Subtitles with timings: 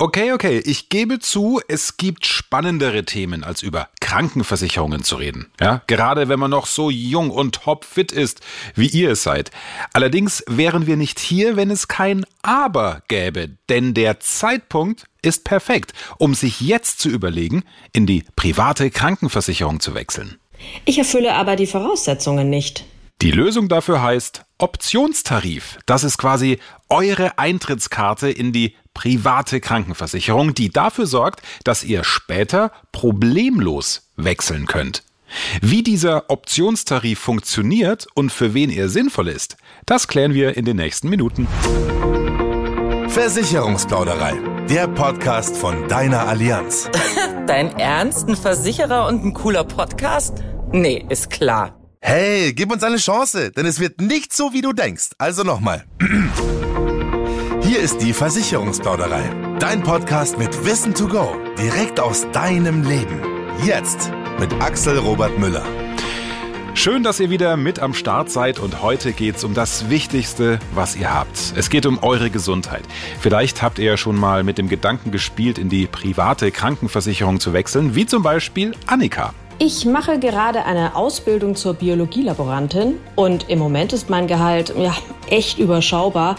[0.00, 5.50] Okay, okay, ich gebe zu, es gibt spannendere Themen, als über Krankenversicherungen zu reden.
[5.60, 8.40] Ja, gerade wenn man noch so jung und topfit ist,
[8.76, 9.50] wie ihr es seid.
[9.92, 15.94] Allerdings wären wir nicht hier, wenn es kein Aber gäbe, denn der Zeitpunkt ist perfekt,
[16.18, 20.38] um sich jetzt zu überlegen, in die private Krankenversicherung zu wechseln.
[20.84, 22.84] Ich erfülle aber die Voraussetzungen nicht.
[23.20, 25.78] Die Lösung dafür heißt Optionstarif.
[25.86, 32.72] Das ist quasi eure Eintrittskarte in die private Krankenversicherung, die dafür sorgt, dass ihr später
[32.90, 35.04] problemlos wechseln könnt.
[35.62, 39.56] Wie dieser Optionstarif funktioniert und für wen er sinnvoll ist,
[39.86, 41.46] das klären wir in den nächsten Minuten.
[43.08, 44.34] Versicherungsplauderei,
[44.68, 46.90] der Podcast von deiner Allianz.
[47.46, 48.28] Dein Ernst?
[48.28, 50.42] Ein Versicherer und ein cooler Podcast?
[50.72, 51.78] Nee, ist klar.
[52.00, 55.10] Hey, gib uns eine Chance, denn es wird nicht so, wie du denkst.
[55.18, 55.84] Also nochmal.
[57.78, 59.22] Hier ist die Versicherungsplauderei.
[59.60, 61.36] Dein Podcast mit Wissen to go.
[61.56, 63.22] Direkt aus deinem Leben.
[63.64, 65.62] Jetzt mit Axel Robert Müller.
[66.74, 70.96] Schön, dass ihr wieder mit am Start seid und heute geht's um das Wichtigste, was
[70.96, 71.52] ihr habt.
[71.54, 72.82] Es geht um eure Gesundheit.
[73.20, 77.52] Vielleicht habt ihr ja schon mal mit dem Gedanken gespielt, in die private Krankenversicherung zu
[77.52, 79.34] wechseln, wie zum Beispiel Annika.
[79.60, 84.94] Ich mache gerade eine Ausbildung zur Biologielaborantin und im Moment ist mein Gehalt ja
[85.28, 86.36] echt überschaubar.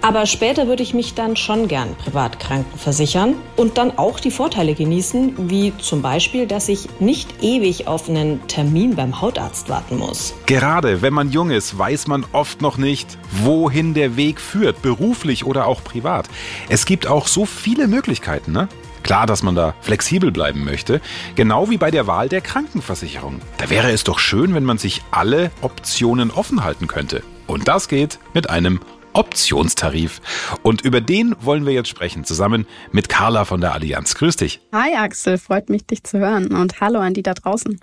[0.00, 4.74] Aber später würde ich mich dann schon gern privat krankenversichern und dann auch die Vorteile
[4.74, 10.32] genießen, wie zum Beispiel, dass ich nicht ewig auf einen Termin beim Hautarzt warten muss.
[10.46, 15.44] Gerade wenn man jung ist, weiß man oft noch nicht, wohin der Weg führt, beruflich
[15.44, 16.26] oder auch privat.
[16.70, 18.68] Es gibt auch so viele Möglichkeiten, ne?
[19.02, 21.00] Klar, dass man da flexibel bleiben möchte,
[21.34, 23.40] genau wie bei der Wahl der Krankenversicherung.
[23.58, 27.22] Da wäre es doch schön, wenn man sich alle Optionen offen halten könnte.
[27.46, 28.80] Und das geht mit einem
[29.14, 30.20] Optionstarif.
[30.62, 34.14] Und über den wollen wir jetzt sprechen, zusammen mit Carla von der Allianz.
[34.14, 34.60] Grüß dich.
[34.72, 36.48] Hi Axel, freut mich, dich zu hören.
[36.54, 37.78] Und hallo an die da draußen.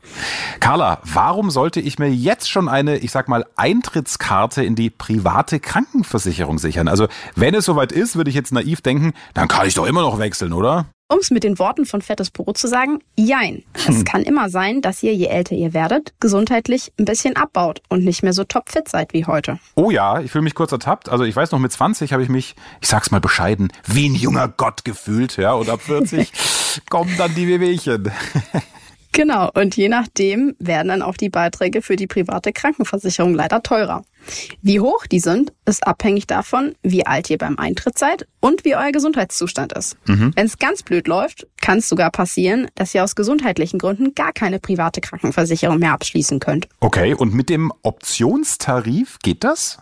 [0.59, 5.59] Carla, warum sollte ich mir jetzt schon eine, ich sag mal, Eintrittskarte in die private
[5.59, 6.88] Krankenversicherung sichern?
[6.88, 10.01] Also, wenn es soweit ist, würde ich jetzt naiv denken, dann kann ich doch immer
[10.01, 10.88] noch wechseln, oder?
[11.12, 13.64] Um es mit den Worten von Fettes Brot zu sagen, jein.
[13.74, 14.06] Es hm.
[14.06, 18.22] kann immer sein, dass ihr, je älter ihr werdet, gesundheitlich ein bisschen abbaut und nicht
[18.22, 19.58] mehr so topfit seid wie heute.
[19.74, 21.09] Oh ja, ich fühle mich kurz ertappt.
[21.09, 24.14] Also ich weiß noch, mit 20 habe ich mich, ich sag's mal bescheiden, wie ein
[24.14, 25.53] junger Gott gefühlt, ja.
[25.53, 26.31] Und ab 40
[26.92, 28.12] kommen dann die Wehwehchen.
[29.12, 34.03] Genau, und je nachdem werden dann auch die Beiträge für die private Krankenversicherung leider teurer.
[34.62, 38.75] Wie hoch die sind, ist abhängig davon, wie alt ihr beim Eintritt seid und wie
[38.75, 39.97] euer Gesundheitszustand ist.
[40.07, 40.34] Mhm.
[40.35, 44.34] Wenn es ganz blöd läuft, kann es sogar passieren, dass ihr aus gesundheitlichen Gründen gar
[44.34, 46.68] keine private Krankenversicherung mehr abschließen könnt.
[46.80, 49.78] Okay, und mit dem Optionstarif geht das?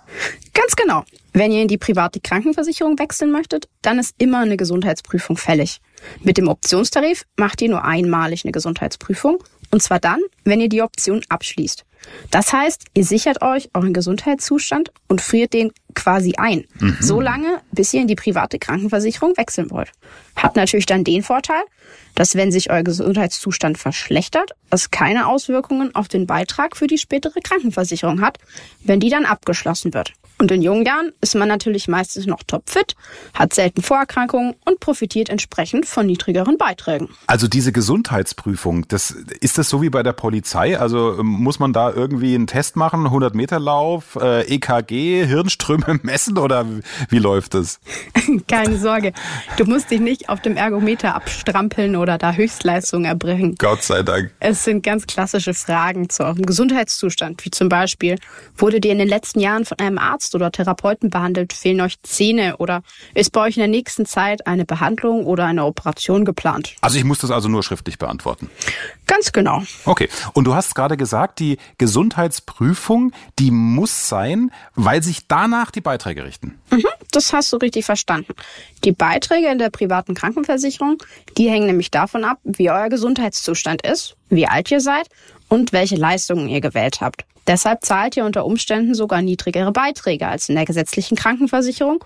[0.54, 1.04] Ganz genau.
[1.34, 5.82] Wenn ihr in die private Krankenversicherung wechseln möchtet, dann ist immer eine Gesundheitsprüfung fällig.
[6.24, 10.82] Mit dem Optionstarif macht ihr nur einmalig eine Gesundheitsprüfung und zwar dann, wenn ihr die
[10.82, 11.86] Option abschließt.
[12.32, 16.66] Das heißt, ihr sichert euch euren Gesundheitszustand und friert den quasi ein.
[16.80, 16.98] Mhm.
[17.02, 19.92] So lange, bis ihr in die private Krankenversicherung wechseln wollt.
[20.36, 21.64] Hat natürlich dann den Vorteil,
[22.16, 27.40] dass wenn sich euer Gesundheitszustand verschlechtert, es keine Auswirkungen auf den Beitrag für die spätere
[27.42, 28.38] Krankenversicherung hat,
[28.84, 30.14] wenn die dann abgeschlossen wird.
[30.40, 32.96] Und in jungen Jahren ist man natürlich meistens noch topfit,
[33.34, 37.10] hat selten Vorerkrankungen und profitiert entsprechend von niedrigeren Beiträgen.
[37.26, 40.80] Also diese Gesundheitsprüfung, das, ist das so wie bei der Polizei?
[40.80, 46.00] Also ähm, muss man da irgendwie einen Test machen, 100 Meter Lauf, äh, EKG, Hirnströme
[46.04, 46.66] messen oder
[47.10, 47.80] wie läuft das?
[48.48, 49.14] Keine Sorge,
[49.58, 53.56] du musst dich nicht auf dem Ergometer abstrampeln oder da Höchstleistungen erbringen.
[53.58, 54.32] Gott sei Dank.
[54.40, 58.18] Es sind ganz klassische Fragen zu eurem Gesundheitszustand, wie zum Beispiel,
[58.56, 62.02] wurde dir in den letzten Jahren von einem Arzt Arzt oder Therapeuten behandelt, fehlen euch
[62.04, 62.82] Zähne oder
[63.14, 66.76] ist bei euch in der nächsten Zeit eine Behandlung oder eine Operation geplant?
[66.82, 68.50] Also ich muss das also nur schriftlich beantworten.
[69.06, 69.64] Ganz genau.
[69.86, 70.10] Okay.
[70.34, 76.26] Und du hast gerade gesagt, die Gesundheitsprüfung, die muss sein, weil sich danach die Beiträge
[76.26, 76.60] richten.
[76.72, 78.34] Mhm, das hast du richtig verstanden.
[78.84, 81.02] Die Beiträge in der privaten Krankenversicherung,
[81.38, 85.08] die hängen nämlich davon ab, wie euer Gesundheitszustand ist, wie alt ihr seid
[85.50, 87.26] und welche Leistungen ihr gewählt habt.
[87.48, 92.04] Deshalb zahlt ihr unter Umständen sogar niedrigere Beiträge als in der gesetzlichen Krankenversicherung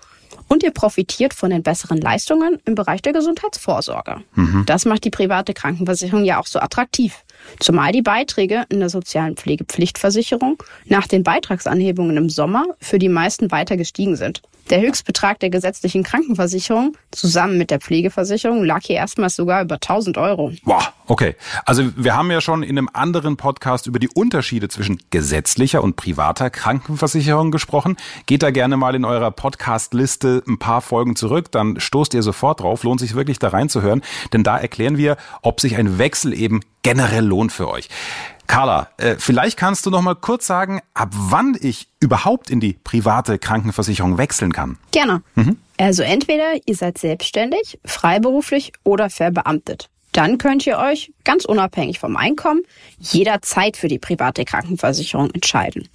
[0.48, 4.22] und ihr profitiert von den besseren Leistungen im Bereich der Gesundheitsvorsorge.
[4.34, 4.64] Mhm.
[4.66, 7.24] Das macht die private Krankenversicherung ja auch so attraktiv.
[7.58, 13.50] Zumal die Beiträge in der sozialen Pflegepflichtversicherung nach den Beitragsanhebungen im Sommer für die meisten
[13.50, 14.42] weiter gestiegen sind.
[14.70, 20.16] Der Höchstbetrag der gesetzlichen Krankenversicherung zusammen mit der Pflegeversicherung lag hier erstmals sogar über 1000
[20.18, 20.52] Euro.
[20.64, 21.34] Wow, okay.
[21.66, 25.96] Also wir haben ja schon in einem anderen Podcast über die Unterschiede zwischen gesetzlicher und
[25.96, 27.96] privater Krankenversicherung gesprochen.
[28.26, 32.60] Geht da gerne mal in eurer Podcast-Liste ein paar Folgen zurück, dann stoßt ihr sofort
[32.60, 32.84] drauf.
[32.84, 34.00] Lohnt sich wirklich da reinzuhören,
[34.32, 37.88] denn da erklären wir, ob sich ein Wechsel eben generell lohnt für euch.
[38.46, 42.74] Carla, äh, vielleicht kannst du noch mal kurz sagen, ab wann ich überhaupt in die
[42.74, 44.76] private Krankenversicherung wechseln kann.
[44.90, 45.22] Gerne.
[45.36, 45.56] Mhm.
[45.78, 49.88] Also entweder ihr seid selbstständig, freiberuflich oder verbeamtet.
[50.12, 52.62] Dann könnt ihr euch ganz unabhängig vom Einkommen
[52.98, 55.88] jederzeit für die private Krankenversicherung entscheiden.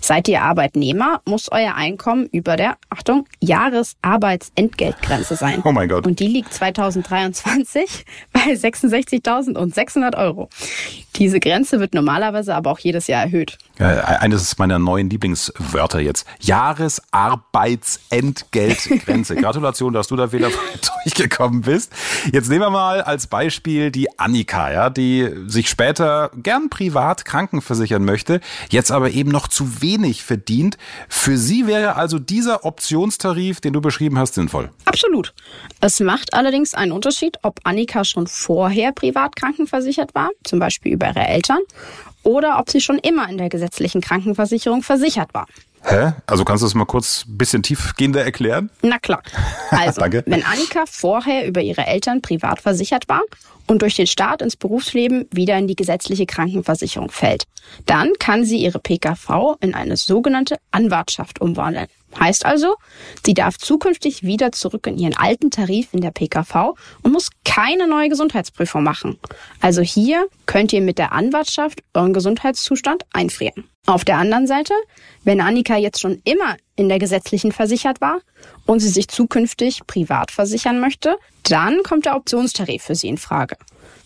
[0.00, 5.62] Seid ihr Arbeitnehmer, muss euer Einkommen über der, Achtung, Jahresarbeitsentgeltgrenze sein.
[5.64, 6.06] Oh mein Gott.
[6.06, 10.48] Und die liegt 2023 bei 66.600 Euro.
[11.16, 13.58] Diese Grenze wird normalerweise aber auch jedes Jahr erhöht.
[13.78, 16.26] Eines meiner neuen Lieblingswörter jetzt.
[16.40, 19.36] Jahresarbeitsentgeltgrenze.
[19.40, 20.48] Gratulation, dass du da wieder
[21.04, 21.92] durchgekommen bist.
[22.32, 28.04] Jetzt nehmen wir mal als Beispiel die Annika, ja, die sich später gern privat krankenversichern
[28.04, 28.40] möchte,
[28.70, 30.78] jetzt aber eben noch zu wenig verdient.
[31.08, 34.70] Für sie wäre also dieser Optionstarif, den du beschrieben hast, sinnvoll.
[34.84, 35.34] Absolut.
[35.80, 41.08] Es macht allerdings einen Unterschied, ob Annika schon vorher privat krankenversichert war, zum Beispiel über
[41.08, 41.60] ihre Eltern,
[42.22, 45.46] oder ob sie schon immer in der gesetzlichen Krankenversicherung versichert war.
[45.82, 46.12] Hä?
[46.26, 48.70] Also kannst du das mal kurz ein bisschen tiefgehender erklären?
[48.82, 49.22] Na klar.
[49.70, 53.22] Also, wenn Annika vorher über ihre Eltern privat versichert war
[53.66, 57.44] und durch den Start ins Berufsleben wieder in die gesetzliche Krankenversicherung fällt,
[57.86, 61.86] dann kann sie ihre PKV in eine sogenannte Anwartschaft umwandeln.
[62.18, 62.76] Heißt also,
[63.24, 67.86] sie darf zukünftig wieder zurück in ihren alten Tarif in der PKV und muss keine
[67.86, 69.18] neue Gesundheitsprüfung machen.
[69.60, 73.64] Also hier könnt ihr mit der Anwartschaft euren Gesundheitszustand einfrieren.
[73.86, 74.74] Auf der anderen Seite,
[75.24, 78.20] wenn Annika jetzt schon immer in der gesetzlichen versichert war
[78.70, 83.56] und sie sich zukünftig privat versichern möchte, dann kommt der Optionstarif für sie in Frage.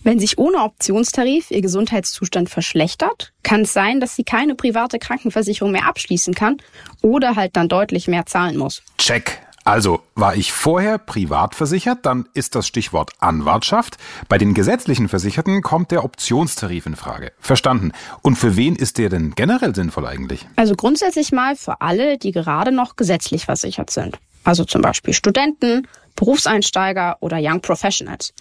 [0.02, 5.70] Wenn sich ohne Optionstarif ihr Gesundheitszustand verschlechtert, kann es sein, dass sie keine private Krankenversicherung
[5.70, 6.56] mehr abschließen kann
[7.02, 8.82] oder halt dann deutlich mehr zahlen muss.
[8.96, 9.38] Check.
[9.64, 13.98] Also war ich vorher privat versichert, dann ist das Stichwort Anwartschaft.
[14.28, 17.32] Bei den gesetzlichen Versicherten kommt der Optionstarif in Frage.
[17.38, 17.92] Verstanden.
[18.22, 20.46] Und für wen ist der denn generell sinnvoll eigentlich?
[20.56, 24.18] Also grundsätzlich mal für alle, die gerade noch gesetzlich versichert sind.
[24.44, 28.32] Also zum Beispiel Studenten, Berufseinsteiger oder Young Professionals.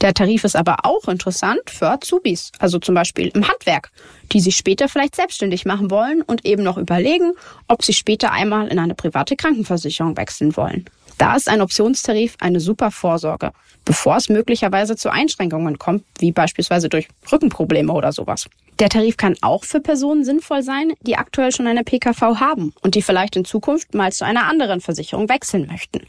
[0.00, 3.90] Der Tarif ist aber auch interessant für Azubis, also zum Beispiel im Handwerk,
[4.32, 7.32] die sich später vielleicht selbstständig machen wollen und eben noch überlegen,
[7.66, 10.84] ob sie später einmal in eine private Krankenversicherung wechseln wollen.
[11.18, 13.52] Da ist ein Optionstarif eine super Vorsorge,
[13.84, 18.46] bevor es möglicherweise zu Einschränkungen kommt, wie beispielsweise durch Rückenprobleme oder sowas.
[18.78, 22.94] Der Tarif kann auch für Personen sinnvoll sein, die aktuell schon eine PKV haben und
[22.94, 26.06] die vielleicht in Zukunft mal zu einer anderen Versicherung wechseln möchten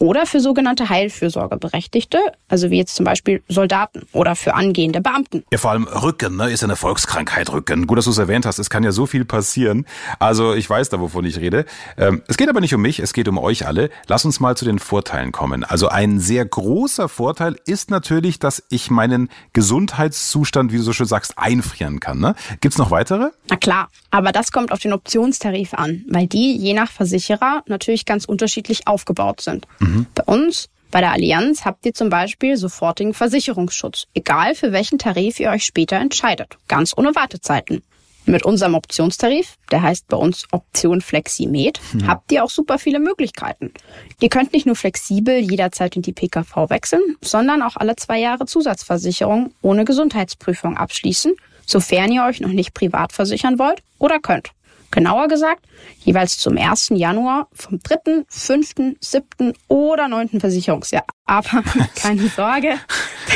[0.00, 2.18] oder für sogenannte Heilfürsorgeberechtigte,
[2.48, 5.44] also wie jetzt zum Beispiel Soldaten oder für angehende Beamten.
[5.52, 7.86] Ja, vor allem Rücken, ne, ist eine Volkskrankheit, Rücken.
[7.86, 9.86] Gut, dass du es erwähnt hast, es kann ja so viel passieren.
[10.18, 11.66] Also ich weiß da, wovon ich rede.
[11.98, 13.90] Ähm, es geht aber nicht um mich, es geht um euch alle.
[14.08, 15.64] Lass uns mal zu den Vorteilen kommen.
[15.64, 21.06] Also ein sehr großer Vorteil ist natürlich, dass ich meinen Gesundheitszustand, wie du so schön
[21.06, 22.20] sagst, einfrieren kann.
[22.20, 22.34] Ne?
[22.62, 23.32] Gibt's noch weitere?
[23.50, 28.06] Na klar, aber das kommt auf den Optionstarif an, weil die je nach Versicherer natürlich
[28.06, 29.66] ganz unterschiedlich aufgebaut sind.
[29.78, 29.89] Mhm.
[29.90, 30.06] Mhm.
[30.14, 35.40] Bei uns, bei der Allianz, habt ihr zum Beispiel sofortigen Versicherungsschutz, egal für welchen Tarif
[35.40, 37.82] ihr euch später entscheidet, ganz ohne Wartezeiten.
[38.26, 42.06] Mit unserem Optionstarif, der heißt bei uns Option Fleximed, mhm.
[42.06, 43.72] habt ihr auch super viele Möglichkeiten.
[44.20, 48.46] Ihr könnt nicht nur flexibel jederzeit in die PKV wechseln, sondern auch alle zwei Jahre
[48.46, 51.32] Zusatzversicherung ohne Gesundheitsprüfung abschließen,
[51.66, 54.50] sofern ihr euch noch nicht privat versichern wollt oder könnt.
[54.90, 55.66] Genauer gesagt,
[56.04, 56.90] jeweils zum 1.
[56.94, 59.52] Januar vom 3., 5., 7.
[59.68, 60.40] oder 9.
[60.40, 61.04] Versicherungsjahr.
[61.26, 61.62] Aber
[61.94, 62.74] keine Sorge,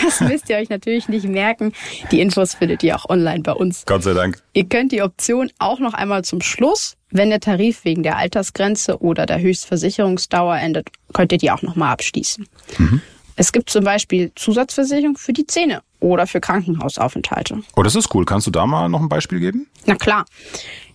[0.02, 1.72] das müsst ihr euch natürlich nicht merken.
[2.10, 3.84] Die Infos findet ihr auch online bei uns.
[3.86, 4.42] Gott sei Dank.
[4.52, 9.00] Ihr könnt die Option auch noch einmal zum Schluss, wenn der Tarif wegen der Altersgrenze
[9.00, 12.48] oder der Höchstversicherungsdauer endet, könnt ihr die auch nochmal abschließen.
[12.78, 13.00] Mhm.
[13.36, 17.62] Es gibt zum Beispiel Zusatzversicherung für die Zähne oder für Krankenhausaufenthalte.
[17.76, 18.24] Oh, das ist cool.
[18.24, 19.66] Kannst du da mal noch ein Beispiel geben?
[19.86, 20.24] Na klar.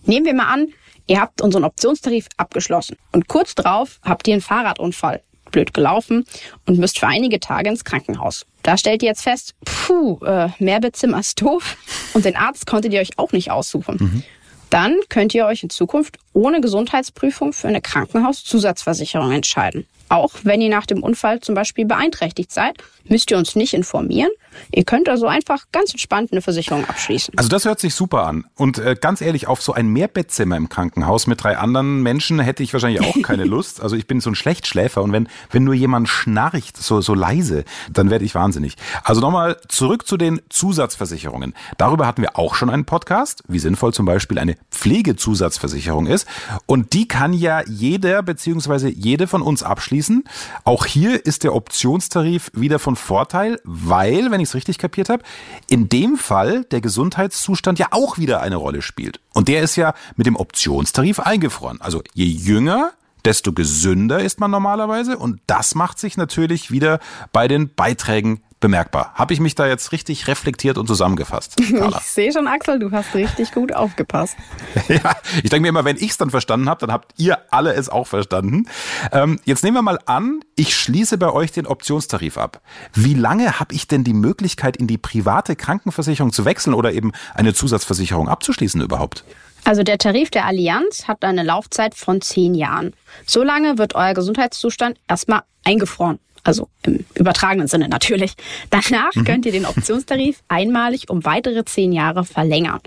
[0.04, 0.68] Nehmen wir mal an,
[1.06, 6.24] ihr habt unseren Optionstarif abgeschlossen und kurz drauf habt ihr einen Fahrradunfall, blöd gelaufen
[6.66, 8.46] und müsst für einige Tage ins Krankenhaus.
[8.62, 11.76] Da stellt ihr jetzt fest, puh, äh, Mehrbettzimmer ist doof
[12.14, 13.96] und den Arzt konntet ihr euch auch nicht aussuchen.
[14.00, 14.22] Mhm.
[14.70, 19.86] Dann könnt ihr euch in Zukunft ohne Gesundheitsprüfung für eine Krankenhauszusatzversicherung entscheiden.
[20.10, 22.76] Auch wenn ihr nach dem Unfall zum Beispiel beeinträchtigt seid,
[23.08, 24.30] müsst ihr uns nicht informieren.
[24.72, 27.34] Ihr könnt also einfach ganz entspannt eine Versicherung abschließen.
[27.36, 28.44] Also das hört sich super an.
[28.56, 32.64] Und äh, ganz ehrlich, auf so ein Mehrbettzimmer im Krankenhaus mit drei anderen Menschen hätte
[32.64, 33.80] ich wahrscheinlich auch keine Lust.
[33.80, 37.64] Also ich bin so ein Schlechtschläfer und wenn, wenn nur jemand schnarcht, so, so leise,
[37.92, 38.74] dann werde ich wahnsinnig.
[39.04, 41.54] Also nochmal zurück zu den Zusatzversicherungen.
[41.78, 46.26] Darüber hatten wir auch schon einen Podcast, wie sinnvoll zum Beispiel eine Pflegezusatzversicherung ist.
[46.66, 50.24] Und die kann ja jeder beziehungsweise jede von uns abschließen abschließen.
[50.64, 55.22] Auch hier ist der Optionstarif wieder von Vorteil, weil, wenn ich es richtig kapiert habe,
[55.68, 59.20] in dem Fall der Gesundheitszustand ja auch wieder eine Rolle spielt.
[59.34, 61.80] Und der ist ja mit dem Optionstarif eingefroren.
[61.80, 62.92] Also je jünger,
[63.24, 67.00] desto gesünder ist man normalerweise und das macht sich natürlich wieder
[67.32, 69.12] bei den Beiträgen bemerkbar.
[69.14, 71.56] Habe ich mich da jetzt richtig reflektiert und zusammengefasst?
[71.70, 71.98] Carla?
[71.98, 74.36] Ich sehe schon, Axel, du hast richtig gut aufgepasst.
[74.88, 77.72] ja, ich denke mir immer, wenn ich es dann verstanden habe, dann habt ihr alle
[77.74, 78.66] es auch verstanden.
[79.12, 82.60] Ähm, jetzt nehmen wir mal an, ich schließe bei euch den Optionstarif ab.
[82.94, 87.12] Wie lange habe ich denn die Möglichkeit, in die private Krankenversicherung zu wechseln oder eben
[87.34, 89.24] eine Zusatzversicherung abzuschließen überhaupt?
[89.64, 92.94] Also der Tarif der Allianz hat eine Laufzeit von zehn Jahren.
[93.26, 96.18] So lange wird euer Gesundheitszustand erstmal eingefroren.
[96.42, 98.34] Also im übertragenen Sinne natürlich.
[98.70, 99.24] Danach mhm.
[99.24, 102.80] könnt ihr den Optionstarif einmalig um weitere zehn Jahre verlängern.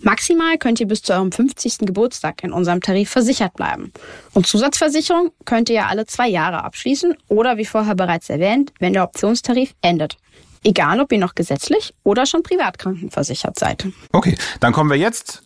[0.00, 1.78] Maximal könnt ihr bis zu eurem 50.
[1.80, 3.92] Geburtstag in unserem Tarif versichert bleiben.
[4.34, 8.92] Und Zusatzversicherung könnt ihr ja alle zwei Jahre abschließen oder wie vorher bereits erwähnt, wenn
[8.92, 10.16] der Optionstarif endet.
[10.62, 13.86] Egal, ob ihr noch gesetzlich oder schon privat krankenversichert seid.
[14.12, 15.42] Okay, dann kommen wir jetzt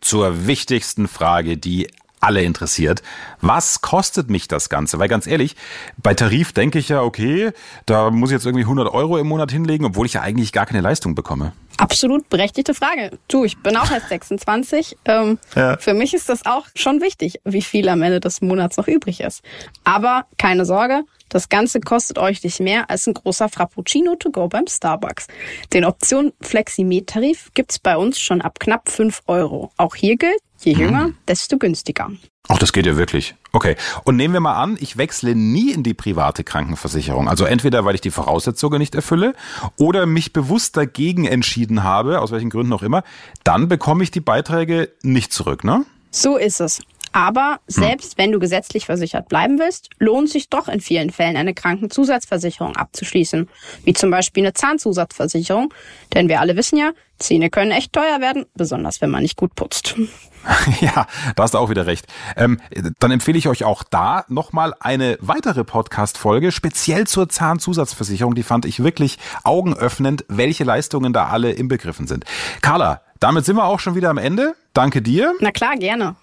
[0.00, 1.88] zur wichtigsten Frage, die
[2.24, 3.02] alle interessiert.
[3.40, 4.98] Was kostet mich das Ganze?
[4.98, 5.56] Weil ganz ehrlich,
[5.98, 7.52] bei Tarif denke ich ja, okay,
[7.86, 10.66] da muss ich jetzt irgendwie 100 Euro im Monat hinlegen, obwohl ich ja eigentlich gar
[10.66, 11.52] keine Leistung bekomme.
[11.76, 13.18] Absolut berechtigte Frage.
[13.28, 14.96] Du, ich bin auch erst 26.
[15.04, 15.76] Ähm, ja.
[15.76, 19.20] Für mich ist das auch schon wichtig, wie viel am Ende des Monats noch übrig
[19.20, 19.42] ist.
[19.82, 24.46] Aber keine Sorge, das Ganze kostet euch nicht mehr als ein großer Frappuccino to go
[24.46, 25.26] beim Starbucks.
[25.72, 29.72] Den Option Fleximet-Tarif gibt's bei uns schon ab knapp 5 Euro.
[29.76, 30.80] Auch hier gilt, je hm.
[30.80, 32.10] jünger, desto günstiger.
[32.48, 33.34] Ach, das geht ja wirklich.
[33.52, 33.76] Okay.
[34.04, 37.28] Und nehmen wir mal an, ich wechsle nie in die private Krankenversicherung.
[37.28, 39.34] Also entweder, weil ich die Voraussetzungen nicht erfülle
[39.78, 43.02] oder mich bewusst dagegen entschieden habe, aus welchen Gründen auch immer,
[43.44, 45.86] dann bekomme ich die Beiträge nicht zurück, ne?
[46.10, 46.82] So ist es.
[47.14, 48.18] Aber selbst hm.
[48.18, 53.48] wenn du gesetzlich versichert bleiben willst, lohnt sich doch in vielen Fällen eine Krankenzusatzversicherung abzuschließen.
[53.84, 55.72] Wie zum Beispiel eine Zahnzusatzversicherung.
[56.12, 59.54] Denn wir alle wissen ja, Zähne können echt teuer werden, besonders wenn man nicht gut
[59.54, 59.96] putzt.
[60.80, 61.06] Ja,
[61.36, 62.06] da hast du auch wieder recht.
[62.36, 62.60] Ähm,
[62.98, 68.34] dann empfehle ich euch auch da nochmal eine weitere Podcast-Folge, speziell zur Zahnzusatzversicherung.
[68.34, 72.26] Die fand ich wirklich augenöffnend, welche Leistungen da alle inbegriffen sind.
[72.60, 74.54] Carla, damit sind wir auch schon wieder am Ende.
[74.74, 75.32] Danke dir.
[75.40, 76.16] Na klar, gerne.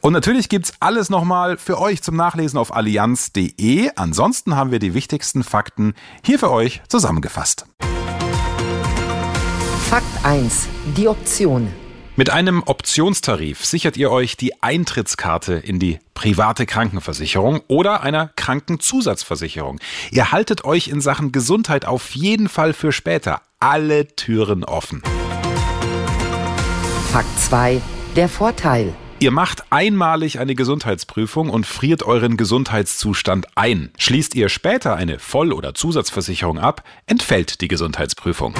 [0.00, 3.90] Und natürlich gibt's alles nochmal für euch zum Nachlesen auf allianz.de.
[3.94, 7.66] Ansonsten haben wir die wichtigsten Fakten hier für euch zusammengefasst.
[10.22, 10.68] Fakt 1.
[10.96, 11.68] Die Option.
[12.16, 19.80] Mit einem Optionstarif sichert ihr euch die Eintrittskarte in die private Krankenversicherung oder einer Krankenzusatzversicherung.
[20.10, 25.02] Ihr haltet euch in Sachen Gesundheit auf jeden Fall für später alle Türen offen.
[27.10, 27.80] Fakt 2.
[28.16, 28.94] Der Vorteil.
[29.18, 33.90] Ihr macht einmalig eine Gesundheitsprüfung und friert euren Gesundheitszustand ein.
[33.98, 38.54] Schließt ihr später eine Voll- oder Zusatzversicherung ab, entfällt die Gesundheitsprüfung.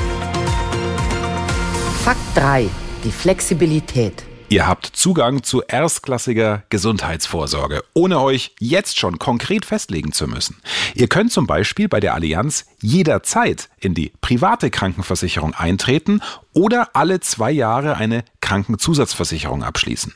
[2.05, 2.69] Fakt 3.
[3.05, 4.25] Die Flexibilität.
[4.49, 10.57] Ihr habt Zugang zu erstklassiger Gesundheitsvorsorge, ohne euch jetzt schon konkret festlegen zu müssen.
[10.97, 17.21] Ihr könnt zum Beispiel bei der Allianz jederzeit in die private Krankenversicherung eintreten oder alle
[17.21, 20.13] zwei Jahre eine Krankenzusatzversicherung abschließen.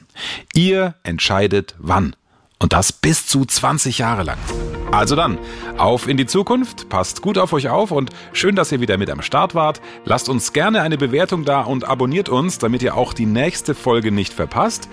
[0.54, 2.16] Ihr entscheidet wann.
[2.58, 4.38] Und das bis zu 20 Jahre lang.
[4.92, 5.38] Also dann,
[5.78, 9.10] auf in die Zukunft, passt gut auf euch auf und schön, dass ihr wieder mit
[9.10, 9.80] am Start wart.
[10.04, 14.12] Lasst uns gerne eine Bewertung da und abonniert uns, damit ihr auch die nächste Folge
[14.12, 14.88] nicht verpasst.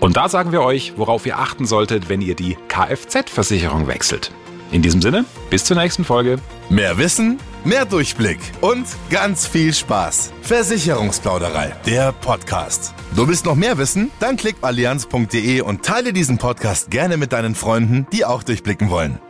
[0.00, 4.32] Und da sagen wir euch, worauf ihr achten solltet, wenn ihr die Kfz-Versicherung wechselt.
[4.72, 6.38] In diesem Sinne, bis zur nächsten Folge.
[6.68, 10.32] Mehr Wissen, mehr Durchblick und ganz viel Spaß.
[10.42, 12.92] Versicherungsplauderei, der Podcast.
[13.14, 14.10] Du willst noch mehr wissen?
[14.18, 19.20] Dann klick allianz.de und teile diesen Podcast gerne mit deinen Freunden, die auch durchblicken wollen.